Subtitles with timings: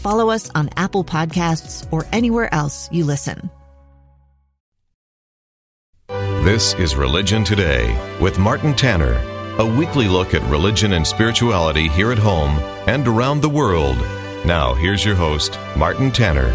[0.00, 3.50] follow us on Apple Podcasts, or anywhere else you listen.
[6.42, 9.12] This is Religion Today with Martin Tanner,
[9.58, 13.98] a weekly look at religion and spirituality here at home and around the world.
[14.46, 16.48] Now, here's your host, Martin Tanner.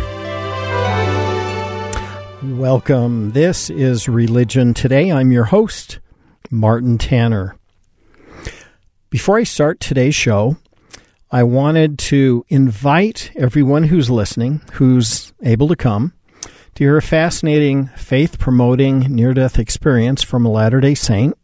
[2.57, 3.31] Welcome.
[3.33, 5.11] This is Religion Today.
[5.11, 5.99] I'm your host,
[6.49, 7.55] Martin Tanner.
[9.11, 10.57] Before I start today's show,
[11.35, 16.13] I wanted to invite everyone who's listening, who's able to come,
[16.75, 21.37] to hear a fascinating faith promoting near death experience from a Latter day Saint,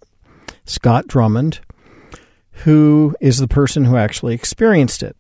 [0.64, 1.60] Scott Drummond,
[2.64, 5.18] who is the person who actually experienced it.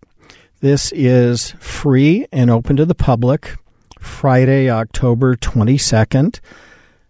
[0.62, 3.58] This is free and open to the public
[4.00, 6.40] Friday, October 22nd,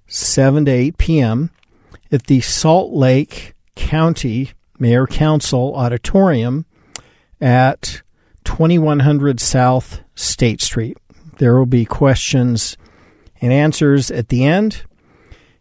[0.07, 1.51] 7 to 8 p.m.
[2.11, 6.65] at the Salt Lake County Mayor Council Auditorium
[7.41, 8.01] at
[8.43, 10.97] 2100 South State Street.
[11.37, 12.77] There will be questions
[13.41, 14.83] and answers at the end.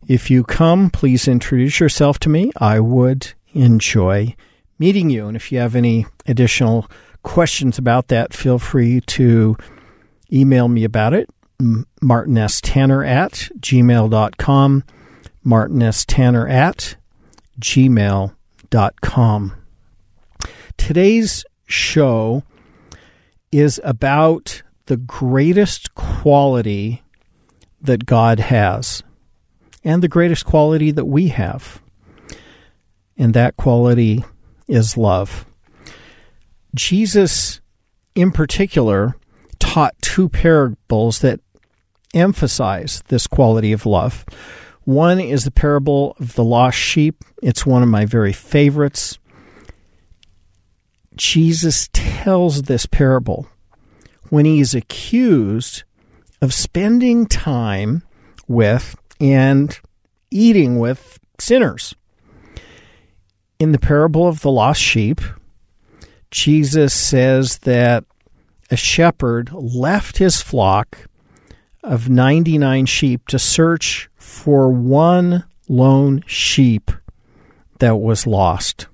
[0.06, 2.52] If you come, please introduce yourself to me.
[2.58, 4.34] I would enjoy
[4.78, 5.26] meeting you.
[5.26, 6.90] And if you have any additional
[7.22, 9.56] questions about that, feel free to
[10.32, 11.28] email me about it.
[11.60, 14.84] martinstanner at gmail.com.
[15.44, 16.96] martinstanner at
[17.60, 19.52] gmail.com.
[20.76, 22.42] Today's show
[23.52, 27.02] is about the greatest quality
[27.80, 29.02] that God has
[29.84, 31.80] and the greatest quality that we have.
[33.16, 34.24] And that quality
[34.68, 35.46] is love.
[36.74, 37.60] Jesus,
[38.14, 39.16] in particular,
[39.58, 41.40] taught two parables that
[42.14, 44.24] emphasize this quality of love.
[44.84, 47.22] One is the parable of the lost sheep.
[47.42, 49.18] It's one of my very favorites.
[51.16, 53.48] Jesus tells this parable
[54.28, 55.82] when he is accused
[56.40, 58.02] of spending time
[58.46, 59.78] with and
[60.30, 61.94] eating with sinners.
[63.58, 65.20] In the parable of the lost sheep,
[66.30, 68.04] Jesus says that
[68.70, 71.06] a shepherd left his flock
[71.82, 76.90] of 99 sheep to search for one lone sheep
[77.80, 78.86] that was lost.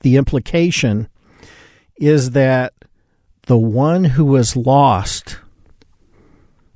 [0.00, 1.08] The implication
[1.96, 2.72] is that
[3.42, 5.38] the one who was lost,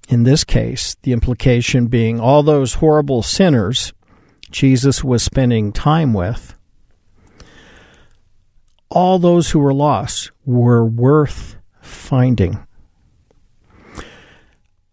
[0.08, 3.92] in this case, the implication being all those horrible sinners
[4.52, 6.54] Jesus was spending time with,
[8.90, 12.64] all those who were lost were worth finding.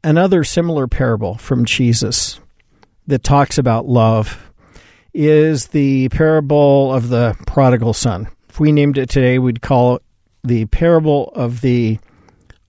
[0.02, 2.40] Another similar parable from Jesus
[3.06, 4.49] that talks about love
[5.14, 8.28] is the parable of the prodigal son.
[8.50, 10.04] If we named it today, we'd call it
[10.44, 12.00] the parable of the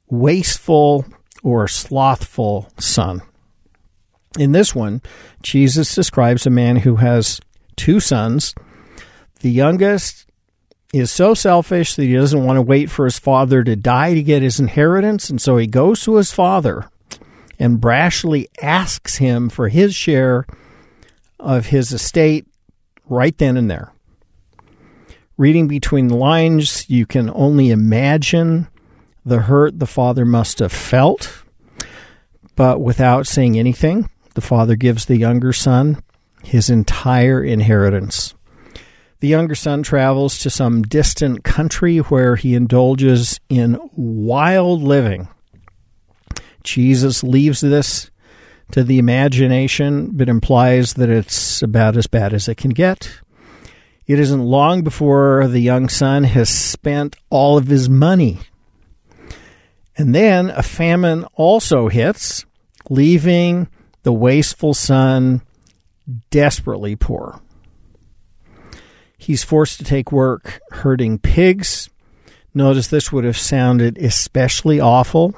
[0.09, 1.05] wasteful
[1.43, 3.23] or slothful son.
[4.39, 5.03] In this one,
[5.43, 7.41] Jesus describes a man who has
[7.77, 8.55] two sons.
[9.41, 10.27] The youngest
[10.93, 14.23] is so selfish that he doesn't want to wait for his father to die to
[14.23, 16.91] get his inheritance, and so he goes to his father
[17.59, 20.47] and brashly asks him for his share
[21.41, 22.47] of his estate
[23.07, 23.93] right then and there.
[25.37, 28.69] Reading between the lines, you can only imagine
[29.25, 31.43] the hurt the father must have felt,
[32.57, 36.03] but without saying anything, the father gives the younger son
[36.45, 38.35] his entire inheritance.
[39.21, 45.29] The younger son travels to some distant country where he indulges in wild living
[46.63, 48.11] Jesus leaves this
[48.73, 53.21] to the imagination, but implies that it's about as bad as it can get.
[54.07, 58.41] It isn't long before the young son has spent all of his money.
[59.97, 62.45] And then a famine also hits,
[62.89, 63.69] leaving
[64.03, 65.43] the wasteful son,
[66.31, 67.41] desperately poor.
[69.19, 71.91] He's forced to take work herding pigs.
[72.55, 75.37] Notice this would have sounded especially awful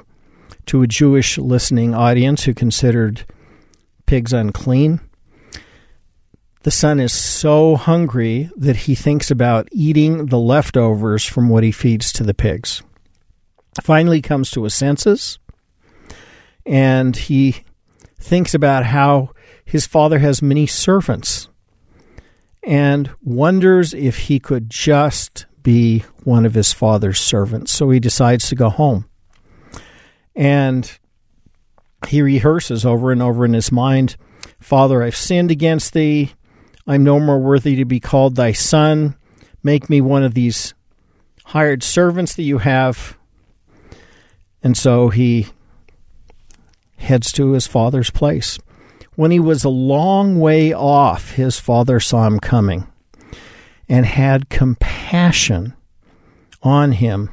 [0.67, 3.25] to a Jewish listening audience who considered
[4.05, 4.99] pigs unclean.
[6.63, 11.71] The son is so hungry that he thinks about eating the leftovers from what he
[11.71, 12.81] feeds to the pigs.
[13.81, 15.39] Finally comes to his senses
[16.65, 17.63] and he
[18.19, 19.31] thinks about how
[19.65, 21.49] his father has many servants
[22.63, 27.71] and wonders if he could just be one of his father's servants.
[27.73, 29.09] So he decides to go home.
[30.35, 30.91] And
[32.07, 34.17] he rehearses over and over in his mind
[34.59, 36.31] Father, I've sinned against thee.
[36.87, 39.15] I'm no more worthy to be called thy son.
[39.61, 40.73] Make me one of these
[41.45, 43.17] hired servants that you have.
[44.63, 45.47] And so he
[46.97, 48.57] heads to his father's place.
[49.15, 52.87] When he was a long way off, his father saw him coming
[53.89, 55.73] and had compassion
[56.61, 57.29] on him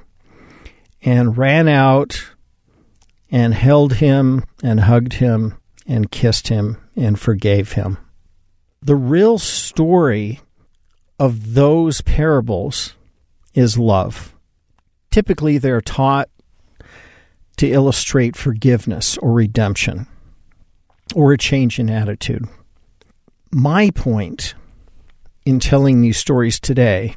[1.00, 2.32] and ran out
[3.30, 5.56] and held him and hugged him
[5.86, 7.98] and kissed him and forgave him.
[8.82, 10.40] The real story
[11.18, 12.94] of those parables
[13.54, 14.34] is love.
[15.10, 16.28] Typically, they're taught
[17.58, 20.06] to illustrate forgiveness or redemption
[21.14, 22.48] or a change in attitude.
[23.52, 24.54] My point
[25.44, 27.16] in telling these stories today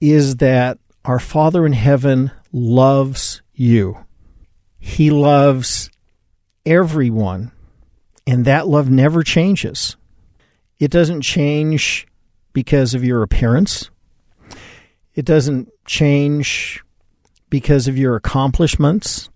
[0.00, 4.03] is that our Father in heaven loves you.
[4.84, 5.90] He loves
[6.66, 7.52] everyone,
[8.26, 9.96] and that love never changes.
[10.78, 12.06] It doesn't change
[12.52, 13.88] because of your appearance.
[15.14, 16.84] It doesn't change
[17.48, 19.30] because of your accomplishments.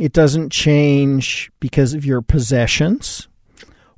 [0.00, 3.28] It doesn't change because of your possessions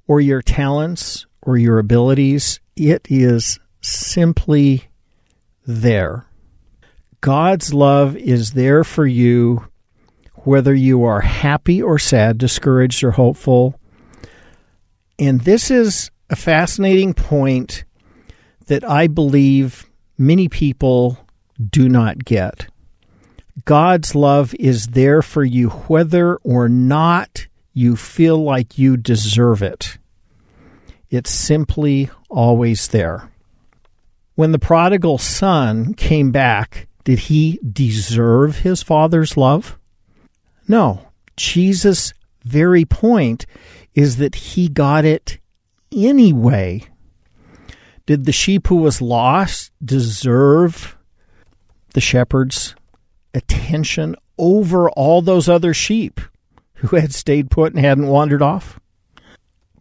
[0.06, 2.60] or your talents or your abilities.
[2.76, 4.84] It is simply
[5.66, 6.26] there.
[7.22, 9.66] God's love is there for you
[10.44, 13.78] whether you are happy or sad, discouraged or hopeful.
[15.18, 17.84] And this is a fascinating point
[18.66, 21.18] that I believe many people
[21.70, 22.68] do not get.
[23.64, 29.98] God's love is there for you whether or not you feel like you deserve it.
[31.10, 33.30] It's simply always there.
[34.34, 39.78] When the prodigal son came back, did he deserve his father's love?
[40.68, 41.08] No.
[41.36, 42.12] Jesus'
[42.44, 43.46] very point
[43.94, 45.38] is that he got it
[45.90, 46.84] anyway.
[48.06, 50.96] Did the sheep who was lost deserve
[51.94, 52.74] the shepherd's
[53.34, 56.20] attention over all those other sheep
[56.74, 58.78] who had stayed put and hadn't wandered off?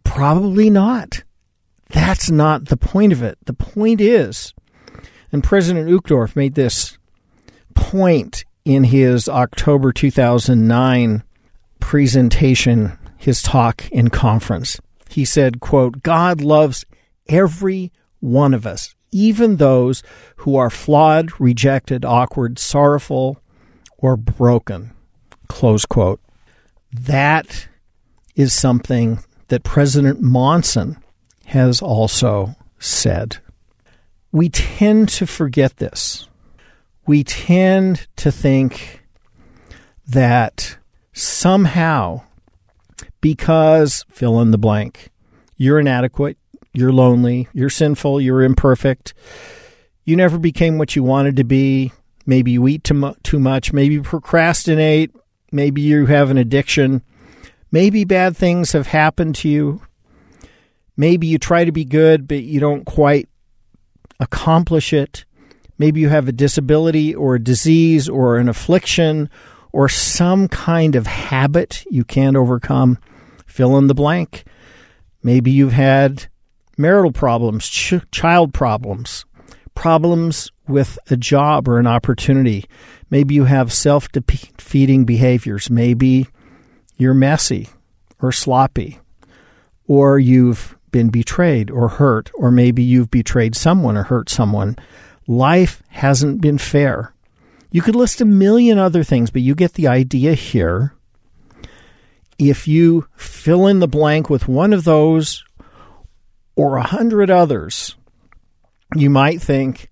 [0.04, 1.22] Probably not.
[1.90, 3.38] That's not the point of it.
[3.44, 4.52] The point is,
[5.32, 6.98] and President Uchtdorf made this
[7.74, 11.22] point in his October 2009
[11.80, 14.78] presentation, his talk in conference.
[15.08, 16.84] He said, quote, God loves
[17.30, 20.02] every one of us, even those
[20.36, 23.40] who are flawed, rejected, awkward, sorrowful,
[23.96, 24.92] or broken.
[25.48, 26.20] Close quote.
[26.92, 27.68] That
[28.36, 31.02] is something that President Monson
[31.46, 33.38] has also said.
[34.30, 36.27] We tend to forget this.
[37.08, 39.02] We tend to think
[40.06, 40.76] that
[41.14, 42.20] somehow,
[43.22, 45.08] because fill in the blank,
[45.56, 46.36] you're inadequate,
[46.74, 49.14] you're lonely, you're sinful, you're imperfect,
[50.04, 51.92] you never became what you wanted to be,
[52.26, 55.10] maybe you eat too, too much, maybe you procrastinate,
[55.50, 57.02] maybe you have an addiction,
[57.72, 59.80] maybe bad things have happened to you,
[60.94, 63.30] maybe you try to be good, but you don't quite
[64.20, 65.24] accomplish it.
[65.78, 69.30] Maybe you have a disability or a disease or an affliction
[69.72, 72.98] or some kind of habit you can't overcome.
[73.46, 74.44] Fill in the blank.
[75.22, 76.26] Maybe you've had
[76.76, 79.24] marital problems, ch- child problems,
[79.74, 82.64] problems with a job or an opportunity.
[83.10, 85.70] Maybe you have self defeating behaviors.
[85.70, 86.26] Maybe
[86.96, 87.68] you're messy
[88.20, 88.98] or sloppy,
[89.86, 94.76] or you've been betrayed or hurt, or maybe you've betrayed someone or hurt someone.
[95.28, 97.14] Life hasn't been fair.
[97.70, 100.94] You could list a million other things, but you get the idea here.
[102.38, 105.44] If you fill in the blank with one of those
[106.56, 107.94] or a hundred others,
[108.96, 109.90] you might think,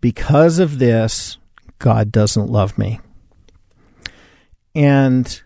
[0.00, 1.36] because of this,
[1.78, 2.98] God doesn't love me.
[4.74, 5.42] And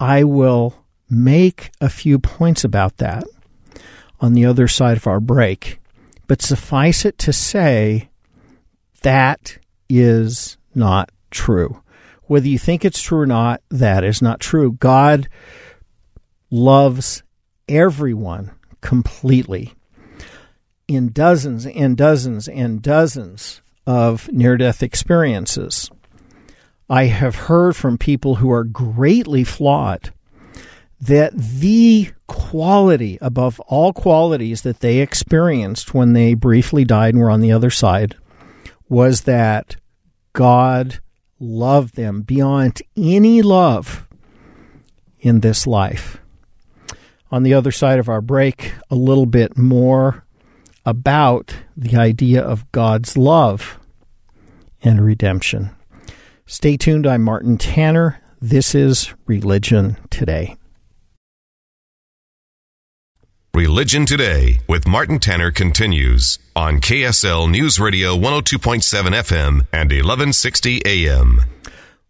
[0.00, 0.74] I will
[1.10, 3.24] make a few points about that
[4.18, 5.78] on the other side of our break.
[6.26, 8.08] But suffice it to say,
[9.02, 11.82] that is not true.
[12.24, 14.72] Whether you think it's true or not, that is not true.
[14.72, 15.28] God
[16.50, 17.22] loves
[17.68, 19.74] everyone completely
[20.88, 25.90] in dozens and dozens and dozens of near death experiences.
[26.88, 30.12] I have heard from people who are greatly flawed
[31.00, 37.30] that the quality above all qualities that they experienced when they briefly died and were
[37.30, 38.14] on the other side
[38.88, 39.76] was that
[40.32, 41.00] God
[41.38, 44.06] loved them beyond any love
[45.20, 46.18] in this life.
[47.30, 50.24] On the other side of our break, a little bit more
[50.84, 53.78] about the idea of God's love
[54.82, 55.70] and redemption.
[56.46, 57.06] Stay tuned.
[57.06, 58.20] I'm Martin Tanner.
[58.40, 60.56] This is Religion Today.
[63.54, 68.80] Religion Today with Martin Tanner continues on KSL News Radio 102.7
[69.10, 71.42] FM and 1160 AM.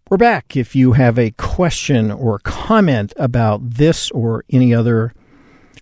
[0.08, 0.56] We're back.
[0.56, 5.14] If you have a question or comment about this or any other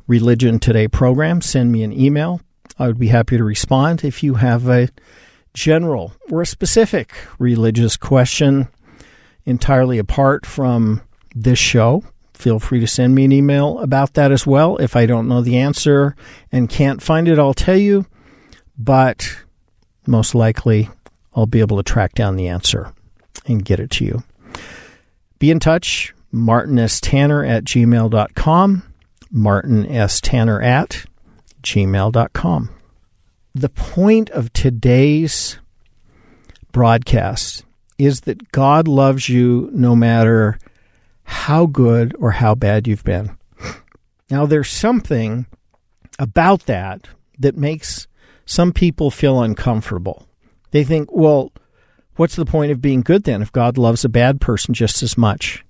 [0.07, 2.41] Religion Today program, send me an email.
[2.79, 4.03] I would be happy to respond.
[4.03, 4.89] If you have a
[5.53, 8.69] general or a specific religious question
[9.45, 11.03] entirely apart from
[11.35, 12.03] this show,
[12.41, 14.77] feel free to send me an email about that as well.
[14.79, 16.17] If I don't know the answer
[16.51, 18.07] and can't find it, I'll tell you,
[18.79, 19.37] but
[20.07, 20.89] most likely
[21.35, 22.93] I'll be able to track down the answer
[23.47, 24.23] and get it to you.
[25.39, 27.01] Be in touch, Martin S.
[27.01, 28.83] Tanner at gmail.com,
[29.31, 30.21] Martin S.
[30.21, 31.05] Tanner at
[31.63, 32.71] gmail.com.
[33.55, 35.59] The point of today's
[36.73, 37.65] broadcast
[37.99, 40.59] is that God loves you no matter
[41.31, 43.37] how good or how bad you've been.
[44.31, 45.47] Now, there's something
[46.19, 47.07] about that
[47.39, 48.09] that makes
[48.45, 50.27] some people feel uncomfortable.
[50.73, 51.53] They think, well,
[52.17, 55.17] what's the point of being good then if God loves a bad person just as
[55.17, 55.65] much?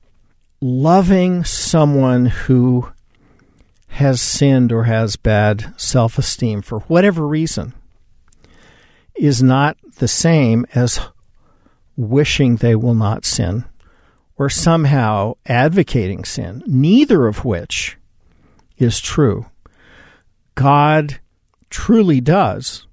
[0.62, 2.90] Loving someone who
[3.88, 7.74] has sinned or has bad self esteem for whatever reason
[9.14, 11.00] is not the same as
[11.96, 13.66] wishing they will not sin
[14.40, 17.98] or somehow advocating sin, neither of which
[18.78, 19.44] is true.
[20.54, 21.20] God
[21.68, 22.86] truly does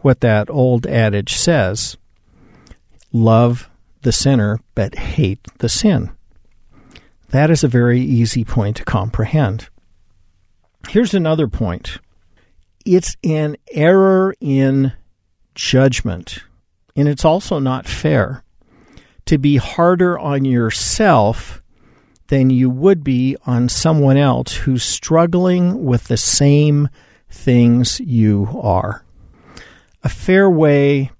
[0.00, 1.98] what that old adage says
[3.12, 3.68] love
[4.00, 6.10] the sinner, but hate the sin.
[7.28, 9.68] That is a very easy point to comprehend.
[10.88, 11.98] Here's another point
[12.86, 14.94] it's an error in
[15.54, 16.38] judgment,
[16.96, 18.42] and it's also not fair
[19.26, 21.62] to be harder on yourself
[22.28, 26.88] than you would be on someone else who's struggling with the same
[27.28, 29.04] things you are.
[30.02, 31.10] A fair way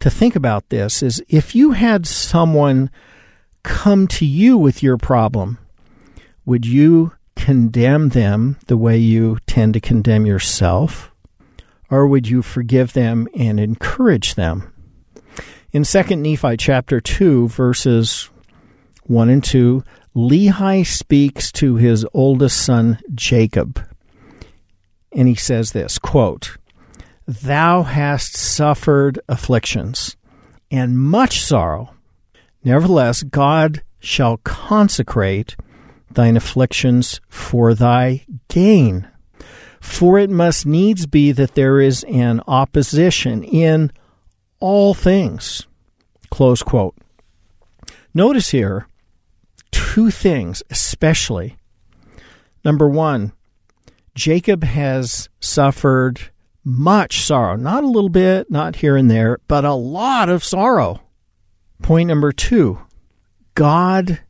[0.00, 2.90] to think about this is if you had someone
[3.62, 5.58] come to you with your problem,
[6.44, 11.12] would you condemn them the way you tend to condemn yourself?
[11.90, 14.72] Or would you forgive them and encourage them?
[15.70, 18.30] In 2 Nephi chapter 2, verses
[19.02, 19.84] 1 and 2,
[20.16, 23.86] Lehi speaks to his oldest son Jacob.
[25.12, 26.56] And he says this quote,
[27.26, 30.16] Thou hast suffered afflictions
[30.70, 31.94] and much sorrow.
[32.64, 35.54] Nevertheless, God shall consecrate
[36.10, 39.06] thine afflictions for thy gain.
[39.82, 43.92] For it must needs be that there is an opposition in
[44.60, 45.66] all things.
[46.30, 46.96] Close quote.
[48.14, 48.86] Notice here
[49.70, 51.56] two things, especially.
[52.64, 53.32] Number one,
[54.14, 56.20] Jacob has suffered
[56.64, 61.00] much sorrow, not a little bit, not here and there, but a lot of sorrow.
[61.82, 62.80] Point number two,
[63.54, 64.20] God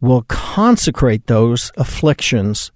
[0.00, 2.72] will consecrate those afflictions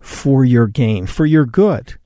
[0.00, 1.98] for your gain, for your good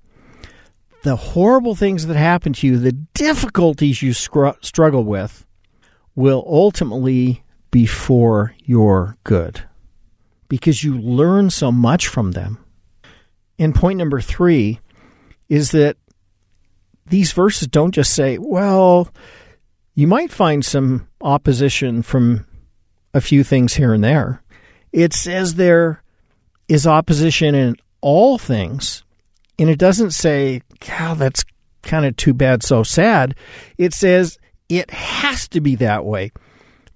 [1.06, 5.46] the horrible things that happen to you, the difficulties you struggle with,
[6.14, 9.62] will ultimately be for your good
[10.48, 12.58] because you learn so much from them.
[13.58, 14.80] And point number three
[15.48, 15.96] is that
[17.06, 19.08] these verses don't just say, well,
[19.94, 22.46] you might find some opposition from
[23.14, 24.42] a few things here and there.
[24.92, 26.02] It says there
[26.68, 29.04] is opposition in all things
[29.58, 31.45] and it doesn't say, God, that's
[31.83, 33.35] kind of too bad, so sad.
[33.78, 36.33] It says it has to be that way.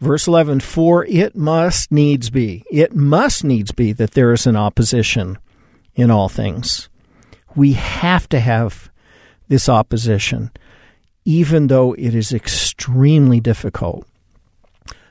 [0.00, 4.56] Verse 11 For it must needs be, it must needs be that there is an
[4.56, 5.38] opposition
[5.94, 6.88] in all things.
[7.54, 8.90] We have to have
[9.48, 10.50] this opposition,
[11.24, 14.06] even though it is extremely difficult.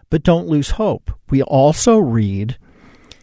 [0.09, 1.11] But don't lose hope.
[1.29, 2.57] We also read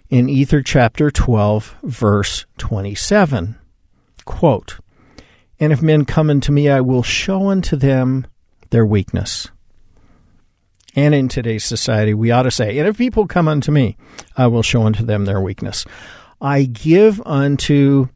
[0.09, 3.57] in Ether chapter 12, verse 27,
[4.25, 4.79] quote,
[5.59, 8.27] And if men come unto me, I will show unto them
[8.71, 9.49] their weakness.
[10.95, 13.97] And in today's society, we ought to say, And if people come unto me,
[14.37, 15.85] I will show unto them their weakness.
[16.41, 18.09] I give unto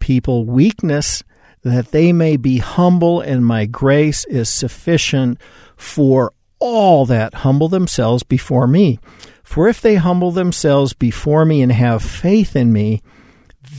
[0.00, 1.22] people weakness
[1.62, 5.38] that they may be humble, and my grace is sufficient
[5.76, 8.98] for all that humble themselves before me.
[9.42, 13.02] For if they humble themselves before me and have faith in me,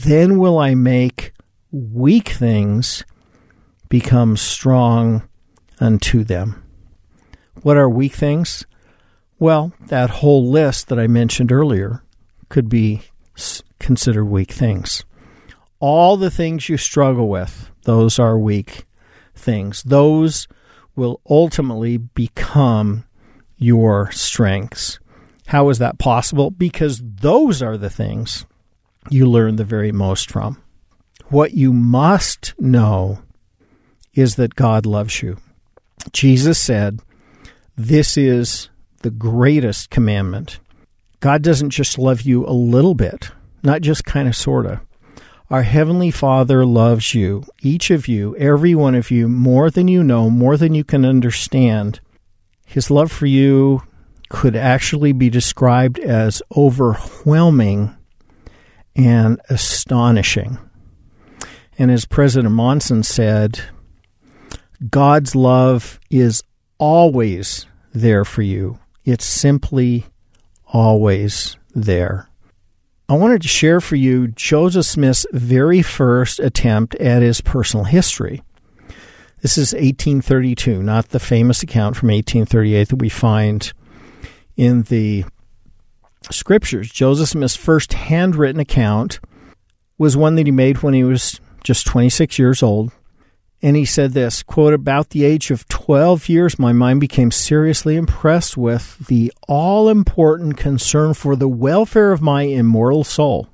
[0.04, 1.33] then will I make
[1.74, 3.04] weak things
[3.88, 5.28] become strong
[5.80, 6.62] unto them.
[7.62, 8.64] What are weak things?
[9.40, 12.04] Well, that whole list that I mentioned earlier
[12.48, 13.02] could be
[13.80, 15.04] considered weak things.
[15.80, 18.86] All the things you struggle with, those are weak
[19.34, 19.82] things.
[19.82, 20.46] Those
[20.94, 23.04] will ultimately become
[23.56, 25.00] your strengths.
[25.46, 26.52] How is that possible?
[26.52, 28.46] Because those are the things
[29.10, 30.63] you learn the very most from.
[31.28, 33.20] What you must know
[34.14, 35.38] is that God loves you.
[36.12, 37.00] Jesus said,
[37.76, 38.68] This is
[39.02, 40.60] the greatest commandment.
[41.20, 43.30] God doesn't just love you a little bit,
[43.62, 44.80] not just kind of, sort of.
[45.50, 50.02] Our Heavenly Father loves you, each of you, every one of you, more than you
[50.02, 52.00] know, more than you can understand.
[52.66, 53.82] His love for you
[54.28, 57.94] could actually be described as overwhelming
[58.96, 60.58] and astonishing.
[61.78, 63.60] And as President Monson said,
[64.90, 66.42] God's love is
[66.78, 68.78] always there for you.
[69.04, 70.06] It's simply
[70.66, 72.28] always there.
[73.08, 78.42] I wanted to share for you Joseph Smith's very first attempt at his personal history.
[79.42, 83.72] This is 1832, not the famous account from 1838 that we find
[84.56, 85.26] in the
[86.30, 86.90] scriptures.
[86.90, 89.20] Joseph Smith's first handwritten account
[89.98, 92.92] was one that he made when he was just 26 years old
[93.64, 97.96] and he said this quote about the age of 12 years my mind became seriously
[97.96, 103.48] impressed with the all important concern for the welfare of my immortal soul.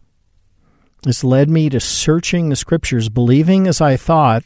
[1.05, 4.43] This led me to searching the scriptures believing as i thought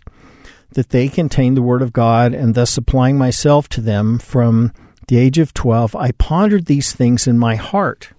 [0.73, 4.71] that they contained the word of god and thus applying myself to them from
[5.09, 8.11] the age of 12 i pondered these things in my heart.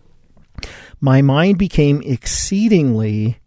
[0.99, 3.38] My mind became exceedingly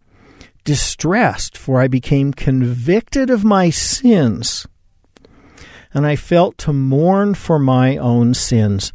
[0.69, 4.67] distressed, for I became convicted of my sins,
[5.95, 8.91] and I felt to mourn for my own sins.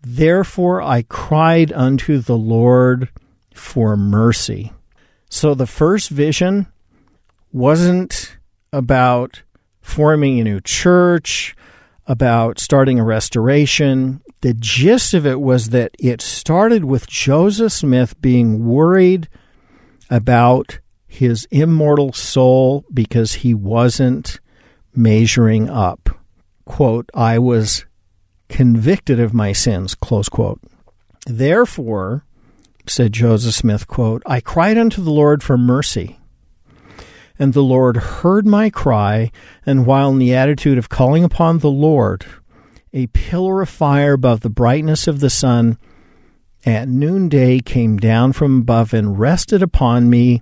[0.00, 3.08] Therefore I cried unto the Lord
[3.54, 4.72] for mercy.
[5.30, 6.66] So the first vision
[7.52, 8.36] wasn't
[8.72, 9.44] about
[9.80, 11.54] forming a new church,
[12.04, 14.22] about starting a restoration.
[14.40, 19.28] The gist of it was that it started with Joseph Smith being worried
[20.10, 20.80] about
[21.12, 24.40] his immortal soul because he wasn't
[24.94, 26.08] measuring up.
[26.64, 27.84] Quote, I was
[28.48, 30.62] convicted of my sins, close quote.
[31.26, 32.24] Therefore,
[32.86, 36.18] said Joseph Smith, quote, I cried unto the Lord for mercy.
[37.38, 39.30] And the Lord heard my cry,
[39.66, 42.24] and while in the attitude of calling upon the Lord,
[42.94, 45.76] a pillar of fire above the brightness of the sun
[46.64, 50.40] at noonday came down from above and rested upon me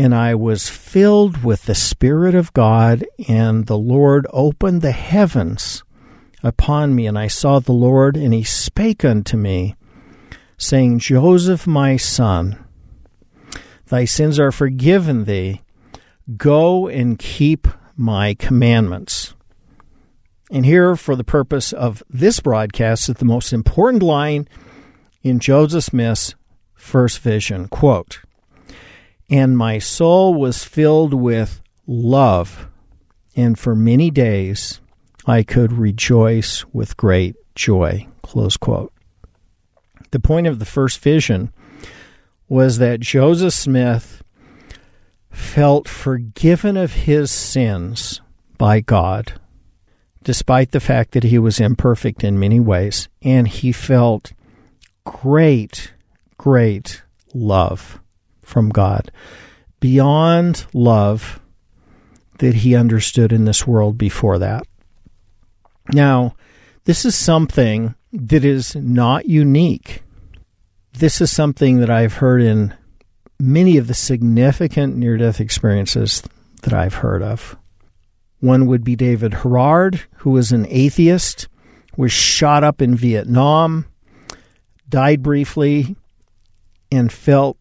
[0.00, 5.84] and I was filled with the Spirit of God, and the Lord opened the heavens
[6.42, 9.76] upon me, and I saw the Lord, and he spake unto me,
[10.56, 12.64] saying, Joseph, my son,
[13.88, 15.60] thy sins are forgiven thee.
[16.34, 19.34] Go and keep my commandments.
[20.50, 24.48] And here, for the purpose of this broadcast, is the most important line
[25.22, 26.34] in Joseph Smith's
[26.72, 27.68] first vision.
[27.68, 28.20] Quote,
[29.30, 32.68] and my soul was filled with love,
[33.36, 34.80] and for many days
[35.24, 38.08] I could rejoice with great joy.
[38.22, 38.92] Close quote.
[40.10, 41.52] The point of the first vision
[42.48, 44.24] was that Joseph Smith
[45.30, 48.20] felt forgiven of his sins
[48.58, 49.40] by God,
[50.24, 54.32] despite the fact that he was imperfect in many ways, and he felt
[55.04, 55.92] great,
[56.36, 58.00] great love
[58.50, 59.10] from God
[59.80, 61.40] beyond love
[62.38, 64.66] that he understood in this world before that.
[65.92, 66.34] Now,
[66.84, 70.02] this is something that is not unique.
[70.92, 72.74] This is something that I've heard in
[73.38, 76.22] many of the significant near death experiences
[76.62, 77.56] that I've heard of.
[78.40, 81.48] One would be David Herard, who was an atheist,
[81.96, 83.86] was shot up in Vietnam,
[84.88, 85.96] died briefly,
[86.90, 87.58] and felt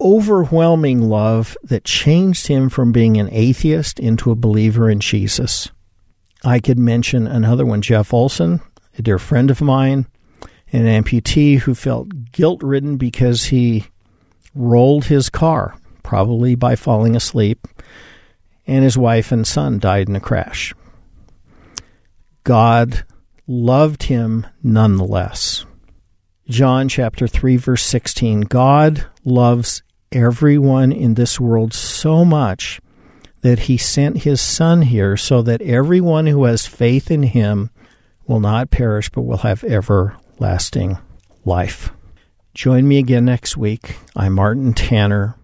[0.00, 5.70] overwhelming love that changed him from being an atheist into a believer in Jesus.
[6.44, 8.60] I could mention another one, Jeff Olsen,
[8.98, 10.06] a dear friend of mine,
[10.72, 13.86] an amputee who felt guilt ridden because he
[14.54, 17.66] rolled his car, probably by falling asleep,
[18.66, 20.74] and his wife and son died in a crash.
[22.42, 23.04] God
[23.46, 25.64] loved him nonetheless.
[26.48, 29.82] John chapter 3 verse 16 God loves
[30.14, 32.80] everyone in this world so much
[33.40, 37.70] that he sent his son here so that everyone who has faith in him
[38.26, 40.96] will not perish but will have everlasting
[41.44, 41.90] life.
[42.54, 43.96] Join me again next week.
[44.14, 45.36] I'm Martin Tanner.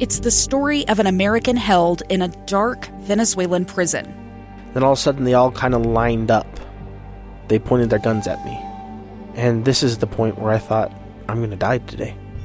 [0.00, 4.04] It's the story of an American held in a dark Venezuelan prison.
[4.74, 6.48] Then all of a sudden, they all kind of lined up.
[7.46, 8.58] They pointed their guns at me.
[9.34, 10.92] And this is the point where I thought,
[11.28, 12.16] I'm going to die today.